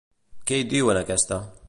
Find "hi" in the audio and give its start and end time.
0.61-0.65